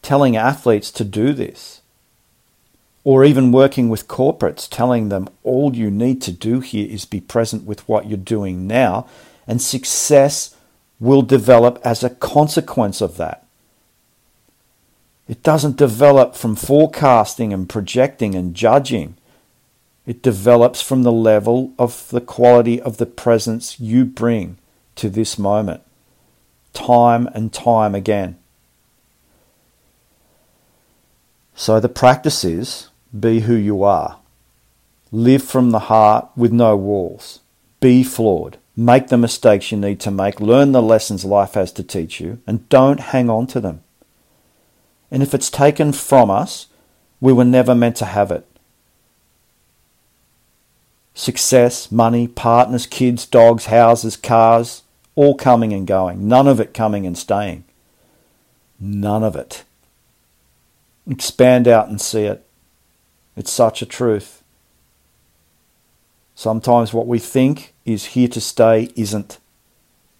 telling 0.00 0.38
athletes 0.38 0.90
to 0.92 1.04
do 1.04 1.34
this. 1.34 1.79
Or 3.02 3.24
even 3.24 3.52
working 3.52 3.88
with 3.88 4.08
corporates, 4.08 4.68
telling 4.68 5.08
them 5.08 5.28
all 5.42 5.74
you 5.74 5.90
need 5.90 6.20
to 6.22 6.32
do 6.32 6.60
here 6.60 6.88
is 6.90 7.04
be 7.06 7.20
present 7.20 7.64
with 7.64 7.88
what 7.88 8.06
you're 8.06 8.18
doing 8.18 8.66
now, 8.66 9.06
and 9.46 9.60
success 9.60 10.54
will 10.98 11.22
develop 11.22 11.80
as 11.82 12.04
a 12.04 12.10
consequence 12.10 13.00
of 13.00 13.16
that. 13.16 13.46
It 15.30 15.44
doesn't 15.44 15.76
develop 15.76 16.34
from 16.34 16.56
forecasting 16.56 17.52
and 17.52 17.68
projecting 17.68 18.34
and 18.34 18.52
judging. 18.54 19.16
It 20.04 20.22
develops 20.22 20.82
from 20.82 21.04
the 21.04 21.12
level 21.12 21.72
of 21.78 22.08
the 22.10 22.20
quality 22.20 22.80
of 22.80 22.96
the 22.96 23.06
presence 23.06 23.78
you 23.78 24.04
bring 24.04 24.58
to 24.96 25.08
this 25.08 25.38
moment, 25.38 25.82
time 26.72 27.28
and 27.28 27.52
time 27.52 27.94
again. 27.94 28.39
So 31.60 31.78
the 31.78 31.90
practice 31.90 32.42
is 32.42 32.88
be 33.12 33.40
who 33.40 33.54
you 33.54 33.82
are. 33.82 34.18
Live 35.12 35.44
from 35.44 35.72
the 35.72 35.90
heart 35.90 36.30
with 36.34 36.52
no 36.52 36.74
walls. 36.74 37.40
Be 37.80 38.02
flawed. 38.02 38.56
Make 38.74 39.08
the 39.08 39.18
mistakes 39.18 39.70
you 39.70 39.76
need 39.76 40.00
to 40.00 40.10
make. 40.10 40.40
Learn 40.40 40.72
the 40.72 40.80
lessons 40.80 41.22
life 41.22 41.52
has 41.52 41.70
to 41.72 41.82
teach 41.82 42.18
you 42.18 42.40
and 42.46 42.66
don't 42.70 43.00
hang 43.12 43.28
on 43.28 43.46
to 43.48 43.60
them. 43.60 43.82
And 45.10 45.22
if 45.22 45.34
it's 45.34 45.50
taken 45.50 45.92
from 45.92 46.30
us, 46.30 46.68
we 47.20 47.30
were 47.30 47.44
never 47.44 47.74
meant 47.74 47.96
to 47.96 48.06
have 48.06 48.30
it. 48.30 48.46
Success, 51.12 51.92
money, 51.92 52.26
partners, 52.26 52.86
kids, 52.86 53.26
dogs, 53.26 53.66
houses, 53.66 54.16
cars, 54.16 54.82
all 55.14 55.34
coming 55.34 55.74
and 55.74 55.86
going, 55.86 56.26
none 56.26 56.48
of 56.48 56.58
it 56.58 56.72
coming 56.72 57.04
and 57.04 57.18
staying. 57.18 57.64
None 58.80 59.22
of 59.22 59.36
it. 59.36 59.64
Expand 61.10 61.66
out 61.66 61.88
and 61.88 62.00
see 62.00 62.22
it. 62.22 62.46
It's 63.36 63.50
such 63.50 63.82
a 63.82 63.86
truth. 63.86 64.42
Sometimes 66.34 66.94
what 66.94 67.06
we 67.06 67.18
think 67.18 67.74
is 67.84 68.06
here 68.06 68.28
to 68.28 68.40
stay 68.40 68.90
isn't. 68.96 69.38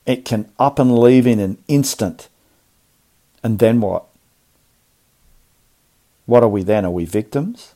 It 0.04 0.24
can 0.24 0.50
up 0.58 0.78
and 0.78 0.98
leave 0.98 1.26
in 1.26 1.38
an 1.38 1.58
instant. 1.68 2.28
And 3.42 3.58
then 3.58 3.80
what? 3.80 4.04
What 6.26 6.42
are 6.42 6.48
we 6.48 6.62
then? 6.62 6.84
Are 6.84 6.90
we 6.90 7.04
victims? 7.04 7.74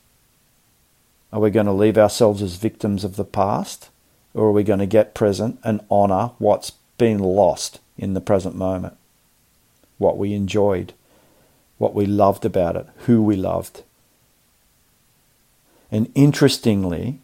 Are 1.32 1.40
we 1.40 1.50
going 1.50 1.66
to 1.66 1.72
leave 1.72 1.96
ourselves 1.96 2.42
as 2.42 2.56
victims 2.56 3.04
of 3.04 3.16
the 3.16 3.24
past? 3.24 3.90
Or 4.34 4.46
are 4.46 4.52
we 4.52 4.64
going 4.64 4.80
to 4.80 4.86
get 4.86 5.14
present 5.14 5.60
and 5.62 5.80
honour 5.90 6.32
what's 6.38 6.72
been 6.98 7.18
lost 7.18 7.80
in 7.96 8.14
the 8.14 8.20
present 8.20 8.56
moment? 8.56 8.96
What 9.98 10.18
we 10.18 10.34
enjoyed, 10.34 10.92
what 11.84 11.94
we 11.94 12.06
loved 12.06 12.46
about 12.46 12.76
it, 12.76 12.86
who 13.04 13.22
we 13.22 13.36
loved. 13.36 13.82
And 15.92 16.10
interestingly, 16.14 17.20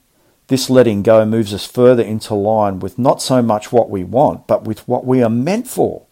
this 0.48 0.68
letting 0.68 1.02
go 1.02 1.24
moves 1.24 1.54
us 1.54 1.64
further 1.64 2.02
into 2.02 2.34
line 2.34 2.78
with 2.78 2.98
not 2.98 3.22
so 3.22 3.40
much 3.40 3.72
what 3.72 3.88
we 3.88 4.04
want, 4.04 4.46
but 4.46 4.64
with 4.64 4.86
what 4.86 5.06
we 5.06 5.22
are 5.22 5.30
meant 5.30 5.66
for. 5.66 6.02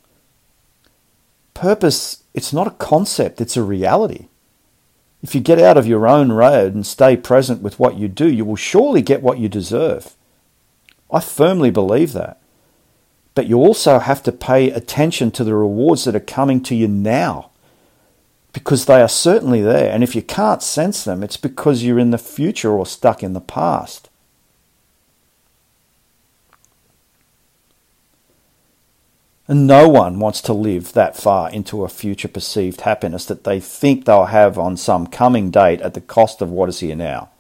Purpose, 1.53 2.23
it's 2.33 2.55
not 2.55 2.67
a 2.67 2.71
concept, 2.71 3.43
it's 3.43 3.59
a 3.59 3.63
reality. 3.63 4.29
If 5.23 5.35
you 5.35 5.43
get 5.43 5.59
out 5.59 5.77
of 5.77 5.87
your 5.87 6.09
own 6.09 6.33
road 6.33 6.75
and 6.75 6.87
stay 6.87 7.19
present 7.19 7.61
with 7.61 7.79
what 7.79 7.99
you 7.99 8.09
do, 8.09 8.33
you 8.33 8.47
will 8.47 8.57
surely 8.57 9.03
get 9.03 9.23
what 9.23 9.39
you 9.39 9.51
deserve. 9.51 10.15
I 11.11 11.21
firmly 11.21 11.71
believe 11.71 12.15
that. 12.15 12.41
But 13.35 13.47
you 13.47 13.59
also 13.59 13.99
have 13.99 14.23
to 14.23 14.33
pay 14.33 14.71
attention 14.71 15.33
to 15.33 15.45
the 15.45 15.55
rewards 15.55 16.05
that 16.05 16.17
are 16.17 16.21
coming 16.21 16.63
to 16.63 16.75
you 16.75 16.89
now 16.89 17.48
because 18.53 18.87
they 18.87 19.01
are 19.01 19.09
certainly 19.09 19.61
there. 19.61 19.93
And 19.93 20.03
if 20.03 20.15
you 20.15 20.23
can't 20.23 20.63
sense 20.63 21.05
them, 21.05 21.23
it's 21.23 21.37
because 21.37 21.83
you're 21.83 21.99
in 21.99 22.11
the 22.11 22.19
future 22.19 22.73
or 22.73 22.87
stuck 22.87 23.23
in 23.23 23.33
the 23.33 23.41
past. 23.41 24.09
And 29.47 29.67
no 29.67 29.89
one 29.89 30.19
wants 30.19 30.43
to 30.43 30.53
live 30.53 30.93
that 30.93 31.17
far 31.17 31.51
into 31.51 31.83
a 31.83 31.89
future 31.89 32.29
perceived 32.29 32.83
happiness 32.83 33.25
that 33.25 33.45
they 33.45 33.61
think 33.61 34.05
they'll 34.05 34.27
have 34.27 34.59
on 34.59 34.77
some 34.77 35.07
coming 35.07 35.51
date 35.51 35.81
at 35.81 35.95
the 35.95 36.03
cost 36.03 36.43
of 36.43 36.51
what 36.51 36.69
is 36.69 36.81
here 36.81 36.95
now. 36.95 37.31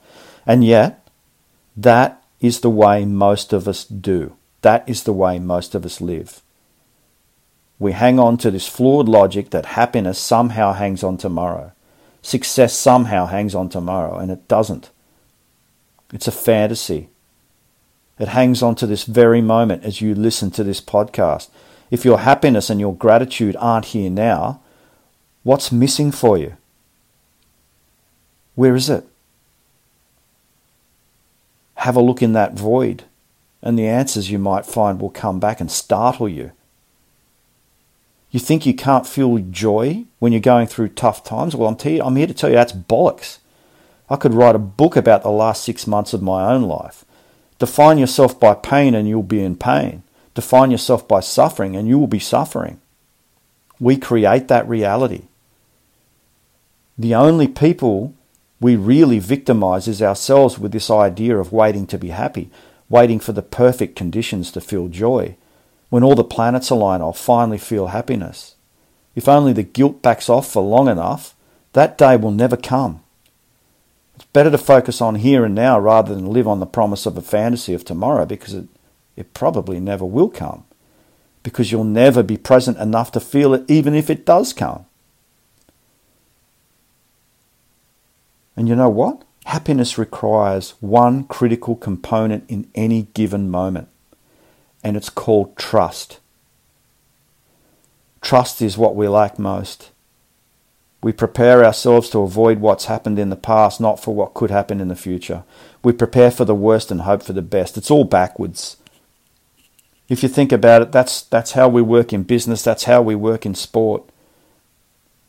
And 0.46 0.64
yet, 0.64 1.06
that 1.76 2.22
is 2.40 2.60
the 2.60 2.70
way 2.70 3.04
most 3.04 3.52
of 3.52 3.68
us 3.68 3.84
do. 3.84 4.36
That 4.62 4.88
is 4.88 5.02
the 5.02 5.12
way 5.12 5.38
most 5.38 5.74
of 5.74 5.84
us 5.84 6.00
live. 6.00 6.40
We 7.78 7.92
hang 7.92 8.18
on 8.18 8.38
to 8.38 8.50
this 8.50 8.66
flawed 8.66 9.08
logic 9.08 9.50
that 9.50 9.66
happiness 9.66 10.18
somehow 10.18 10.72
hangs 10.72 11.04
on 11.04 11.16
tomorrow. 11.16 11.72
Success 12.22 12.74
somehow 12.74 13.26
hangs 13.26 13.54
on 13.54 13.68
tomorrow, 13.68 14.18
and 14.18 14.30
it 14.30 14.48
doesn't. 14.48 14.90
It's 16.12 16.26
a 16.26 16.32
fantasy. 16.32 17.08
It 18.18 18.28
hangs 18.28 18.62
on 18.62 18.74
to 18.76 18.86
this 18.86 19.04
very 19.04 19.40
moment 19.40 19.84
as 19.84 20.00
you 20.00 20.14
listen 20.14 20.50
to 20.52 20.64
this 20.64 20.80
podcast. 20.80 21.48
If 21.90 22.04
your 22.04 22.18
happiness 22.18 22.68
and 22.68 22.80
your 22.80 22.94
gratitude 22.94 23.56
aren't 23.60 23.86
here 23.86 24.10
now, 24.10 24.60
what's 25.44 25.70
missing 25.70 26.10
for 26.10 26.36
you? 26.36 26.56
Where 28.56 28.74
is 28.74 28.90
it? 28.90 29.06
Have 31.76 31.94
a 31.94 32.00
look 32.00 32.22
in 32.22 32.32
that 32.32 32.54
void, 32.54 33.04
and 33.62 33.78
the 33.78 33.86
answers 33.86 34.32
you 34.32 34.38
might 34.38 34.66
find 34.66 35.00
will 35.00 35.10
come 35.10 35.38
back 35.38 35.60
and 35.60 35.70
startle 35.70 36.28
you. 36.28 36.50
You 38.38 38.44
think 38.44 38.66
you 38.66 38.74
can't 38.74 39.04
feel 39.04 39.36
joy 39.38 40.04
when 40.20 40.30
you're 40.30 40.40
going 40.40 40.68
through 40.68 40.90
tough 40.90 41.24
times? 41.24 41.56
Well, 41.56 41.68
I'm, 41.68 41.74
te- 41.74 41.98
I'm 41.98 42.14
here 42.14 42.28
to 42.28 42.32
tell 42.32 42.48
you 42.48 42.54
that's 42.54 42.72
bollocks. 42.72 43.38
I 44.08 44.14
could 44.14 44.32
write 44.32 44.54
a 44.54 44.60
book 44.60 44.94
about 44.94 45.24
the 45.24 45.30
last 45.32 45.64
six 45.64 45.88
months 45.88 46.12
of 46.12 46.22
my 46.22 46.48
own 46.48 46.62
life. 46.62 47.04
Define 47.58 47.98
yourself 47.98 48.38
by 48.38 48.54
pain 48.54 48.94
and 48.94 49.08
you'll 49.08 49.24
be 49.24 49.42
in 49.42 49.56
pain. 49.56 50.04
Define 50.36 50.70
yourself 50.70 51.08
by 51.08 51.18
suffering 51.18 51.74
and 51.74 51.88
you 51.88 51.98
will 51.98 52.06
be 52.06 52.20
suffering. 52.20 52.80
We 53.80 53.96
create 53.96 54.46
that 54.46 54.68
reality. 54.68 55.22
The 56.96 57.16
only 57.16 57.48
people 57.48 58.14
we 58.60 58.76
really 58.76 59.18
victimize 59.18 59.88
is 59.88 60.00
ourselves 60.00 60.60
with 60.60 60.70
this 60.70 60.92
idea 60.92 61.36
of 61.38 61.52
waiting 61.52 61.88
to 61.88 61.98
be 61.98 62.10
happy, 62.10 62.52
waiting 62.88 63.18
for 63.18 63.32
the 63.32 63.42
perfect 63.42 63.96
conditions 63.96 64.52
to 64.52 64.60
feel 64.60 64.86
joy. 64.86 65.34
When 65.90 66.02
all 66.02 66.14
the 66.14 66.24
planets 66.24 66.70
align, 66.70 67.00
I'll 67.00 67.12
finally 67.12 67.58
feel 67.58 67.88
happiness. 67.88 68.54
If 69.14 69.28
only 69.28 69.52
the 69.52 69.62
guilt 69.62 70.02
backs 70.02 70.28
off 70.28 70.50
for 70.50 70.62
long 70.62 70.88
enough, 70.88 71.34
that 71.72 71.98
day 71.98 72.16
will 72.16 72.30
never 72.30 72.56
come. 72.56 73.02
It's 74.16 74.24
better 74.26 74.50
to 74.50 74.58
focus 74.58 75.00
on 75.00 75.16
here 75.16 75.44
and 75.44 75.54
now 75.54 75.78
rather 75.78 76.14
than 76.14 76.32
live 76.32 76.48
on 76.48 76.60
the 76.60 76.66
promise 76.66 77.06
of 77.06 77.16
a 77.16 77.22
fantasy 77.22 77.72
of 77.72 77.84
tomorrow 77.84 78.26
because 78.26 78.54
it 78.54 78.68
it 79.18 79.34
probably 79.34 79.80
never 79.80 80.04
will 80.04 80.28
come 80.28 80.62
because 81.42 81.72
you'll 81.72 81.82
never 81.82 82.22
be 82.22 82.36
present 82.36 82.78
enough 82.78 83.10
to 83.10 83.18
feel 83.18 83.52
it, 83.52 83.64
even 83.66 83.92
if 83.92 84.08
it 84.08 84.24
does 84.24 84.52
come. 84.52 84.86
And 88.56 88.68
you 88.68 88.76
know 88.76 88.88
what? 88.88 89.24
Happiness 89.46 89.98
requires 89.98 90.74
one 90.78 91.24
critical 91.24 91.74
component 91.74 92.48
in 92.48 92.70
any 92.76 93.08
given 93.12 93.50
moment, 93.50 93.88
and 94.82 94.96
it's 94.96 95.10
called 95.10 95.56
trust. 95.56 96.20
Trust 98.20 98.60
is 98.62 98.78
what 98.78 98.96
we 98.96 99.08
lack 99.08 99.38
most. 99.38 99.90
We 101.00 101.12
prepare 101.12 101.64
ourselves 101.64 102.10
to 102.10 102.18
avoid 102.20 102.58
what's 102.58 102.86
happened 102.86 103.18
in 103.18 103.30
the 103.30 103.36
past, 103.36 103.80
not 103.80 104.02
for 104.02 104.14
what 104.14 104.34
could 104.34 104.50
happen 104.50 104.80
in 104.80 104.88
the 104.88 104.96
future. 104.96 105.44
We 105.84 105.92
prepare 105.92 106.30
for 106.30 106.44
the 106.44 106.54
worst 106.54 106.90
and 106.90 107.02
hope 107.02 107.22
for 107.22 107.32
the 107.32 107.42
best. 107.42 107.76
It's 107.76 107.90
all 107.90 108.04
backwards. 108.04 108.76
If 110.08 110.22
you 110.22 110.28
think 110.28 110.50
about 110.50 110.82
it, 110.82 110.92
that's 110.92 111.22
that's 111.22 111.52
how 111.52 111.68
we 111.68 111.82
work 111.82 112.12
in 112.12 112.22
business. 112.24 112.62
That's 112.62 112.84
how 112.84 113.02
we 113.02 113.14
work 113.14 113.46
in 113.46 113.54
sport. 113.54 114.02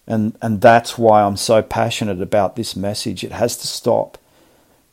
And 0.08 0.36
and 0.42 0.62
that's 0.62 0.98
why 0.98 1.22
I'm 1.22 1.38
so 1.38 1.62
passionate 1.62 2.22
about 2.22 2.56
this 2.56 2.76
message. 2.76 3.24
It 3.24 3.34
has 3.34 3.56
to 3.58 3.68
stop. 3.68 4.18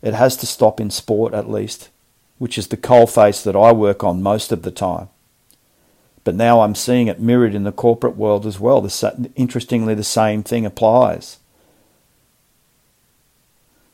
It 0.02 0.12
has 0.12 0.36
to 0.38 0.46
stop 0.46 0.78
in 0.78 0.90
sport 0.90 1.32
at 1.32 1.48
least, 1.50 1.88
which 2.38 2.58
is 2.58 2.68
the 2.68 2.76
coalface 2.76 3.42
that 3.42 3.56
I 3.56 3.72
work 3.72 4.04
on 4.04 4.22
most 4.22 4.52
of 4.52 4.62
the 4.62 4.70
time. 4.70 5.08
But 6.24 6.34
now 6.34 6.60
I'm 6.60 6.74
seeing 6.74 7.06
it 7.06 7.20
mirrored 7.20 7.54
in 7.54 7.64
the 7.64 7.72
corporate 7.72 8.16
world 8.16 8.46
as 8.46 8.58
well. 8.58 8.80
The, 8.80 9.30
interestingly, 9.36 9.94
the 9.94 10.04
same 10.04 10.42
thing 10.42 10.66
applies. 10.66 11.38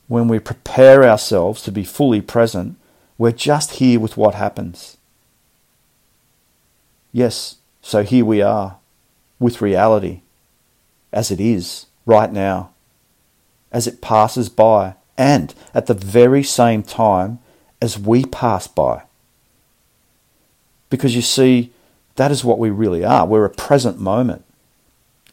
When 0.09 0.29
we 0.29 0.39
prepare 0.39 1.05
ourselves 1.05 1.63
to 1.63 1.73
be 1.73 1.85
fully 1.85 2.21
present, 2.21 2.77
we're 3.19 3.33
just 3.33 3.73
here 3.73 4.01
with 4.01 4.17
what 4.17 4.35
happens. 4.35 4.97
Yes, 7.13 7.57
so 7.83 8.03
here 8.03 8.25
we 8.25 8.41
are, 8.41 8.79
with 9.39 9.61
reality, 9.61 10.23
as 11.13 11.31
it 11.31 11.41
is, 11.41 11.87
right 12.07 12.33
now, 12.33 12.71
as 13.71 13.87
it 13.87 14.01
passes 14.01 14.49
by, 14.49 14.95
and 15.19 15.55
at 15.75 15.87
the 15.87 15.95
very 15.95 16.43
same 16.43 16.83
time 16.83 17.39
as 17.83 17.99
we 17.99 18.25
pass 18.25 18.69
by. 18.69 19.03
Because 20.89 21.17
you 21.17 21.21
see, 21.21 21.73
that 22.15 22.31
is 22.31 22.45
what 22.45 22.61
we 22.61 22.71
really 22.71 23.05
are. 23.05 23.27
We're 23.27 23.45
a 23.45 23.51
present 23.51 23.99
moment. 23.99 24.45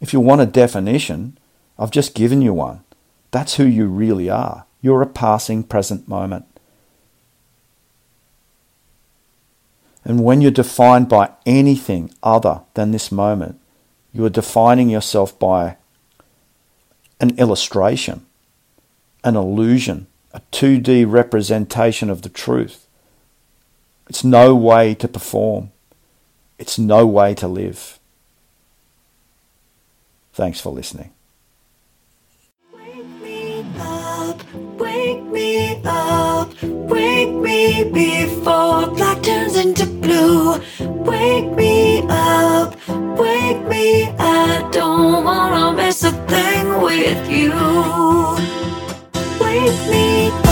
If 0.01 0.13
you 0.13 0.19
want 0.19 0.41
a 0.41 0.47
definition, 0.47 1.37
I've 1.77 1.91
just 1.91 2.15
given 2.15 2.41
you 2.41 2.53
one. 2.53 2.83
That's 3.29 3.55
who 3.55 3.65
you 3.65 3.85
really 3.85 4.31
are. 4.31 4.65
You're 4.81 5.03
a 5.03 5.07
passing 5.07 5.61
present 5.61 6.07
moment. 6.07 6.45
And 10.03 10.23
when 10.23 10.41
you're 10.41 10.49
defined 10.49 11.07
by 11.07 11.29
anything 11.45 12.11
other 12.23 12.61
than 12.73 12.89
this 12.89 13.11
moment, 13.11 13.59
you 14.11 14.25
are 14.25 14.29
defining 14.29 14.89
yourself 14.89 15.37
by 15.37 15.77
an 17.19 17.37
illustration, 17.37 18.25
an 19.23 19.35
illusion, 19.35 20.07
a 20.33 20.41
2D 20.51 21.05
representation 21.11 22.09
of 22.09 22.21
the 22.21 22.29
truth. 22.29 22.87
It's 24.07 24.23
no 24.23 24.55
way 24.55 24.95
to 24.95 25.07
perform, 25.07 25.71
it's 26.57 26.77
no 26.79 27.05
way 27.05 27.33
to 27.35 27.47
live. 27.47 27.99
Thanks 30.33 30.61
for 30.61 30.71
listening. 30.71 31.11
Wake 32.73 33.05
me 33.21 33.65
up, 33.77 34.41
wake 34.79 35.23
me 35.23 35.81
up, 35.83 36.49
wake 36.63 37.33
me 37.33 37.83
before 37.91 38.87
black 38.87 39.21
turns 39.21 39.57
into 39.57 39.85
blue. 39.85 40.59
Wake 40.79 41.51
me 41.51 42.03
up, 42.07 42.75
wake 43.17 43.61
me. 43.67 44.09
I 44.17 44.69
don't 44.71 45.23
wanna 45.23 45.73
miss 45.75 46.03
a 46.03 46.11
thing 46.11 46.81
with 46.81 47.29
you 47.29 48.58
with 49.57 49.89
me. 49.89 50.48